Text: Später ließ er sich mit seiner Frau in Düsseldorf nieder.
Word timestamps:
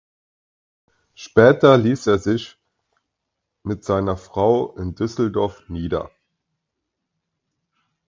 Später 1.13 1.77
ließ 1.77 2.07
er 2.07 2.17
sich 2.17 2.57
mit 3.61 3.83
seiner 3.83 4.17
Frau 4.17 4.75
in 4.75 4.95
Düsseldorf 4.95 5.69
nieder. 5.69 6.09